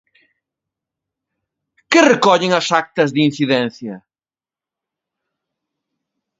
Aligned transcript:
Que 1.91 2.01
recollen 2.07 2.51
as 2.59 2.67
actas 2.81 3.09
de 3.15 3.19
incidencia? 3.29 3.95